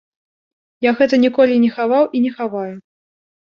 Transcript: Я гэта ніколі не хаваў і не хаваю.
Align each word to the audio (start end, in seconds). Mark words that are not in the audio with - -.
Я 0.85 0.91
гэта 1.01 1.19
ніколі 1.27 1.61
не 1.67 1.71
хаваў 1.77 2.03
і 2.17 2.25
не 2.27 2.35
хаваю. 2.41 2.69